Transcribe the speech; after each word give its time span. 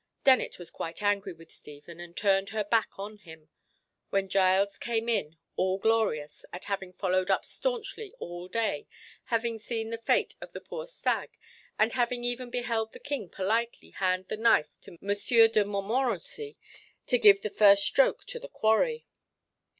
Dennet 0.23 0.57
was 0.57 0.71
quite 0.71 1.03
angry 1.03 1.31
with 1.31 1.51
Stephen 1.51 1.99
and 1.99 2.17
turned 2.17 2.49
her 2.49 2.63
back 2.63 2.97
on 2.97 3.17
him, 3.19 3.49
when 4.09 4.29
Giles 4.29 4.79
came 4.79 5.07
in 5.07 5.37
all 5.57 5.77
glorious, 5.77 6.43
at 6.51 6.65
having 6.65 6.91
followed 6.91 7.29
up 7.29 7.45
staunchly 7.45 8.11
all 8.17 8.47
day, 8.47 8.87
having 9.25 9.59
seen 9.59 9.91
the 9.91 9.99
fate 9.99 10.33
of 10.41 10.53
the 10.53 10.59
poor 10.59 10.87
stag, 10.87 11.37
and 11.77 11.93
having 11.93 12.23
even 12.23 12.49
beheld 12.49 12.93
the 12.93 12.99
King 12.99 13.29
politely 13.29 13.91
hand 13.91 14.27
the 14.27 14.37
knife 14.37 14.69
to 14.81 14.97
Monsieur 15.01 15.47
de 15.47 15.63
Montmorency 15.63 16.57
to 17.05 17.19
give 17.19 17.43
the 17.43 17.51
first 17.51 17.83
stroke 17.83 18.25
to 18.25 18.39
the 18.39 18.49
quarry! 18.49 19.05